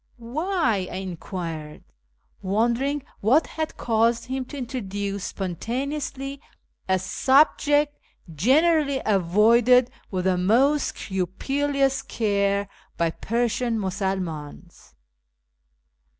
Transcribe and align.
"Why?" 0.35 0.87
I 0.91 0.95
enquired, 0.95 1.83
wondering 2.41 3.03
what 3.19 3.45
had 3.45 3.77
caused 3.77 4.25
him 4.25 4.45
to 4.45 4.57
introduce 4.57 5.25
spontaneously 5.25 6.41
a 6.89 6.97
subject 6.97 7.99
generally 8.33 8.99
avoided 9.05 9.91
with 10.09 10.25
the 10.25 10.39
most 10.39 10.97
scrupulous 10.97 12.01
care 12.01 12.67
by 12.97 13.11
Persian 13.11 13.77
Musulmans. 13.77 14.95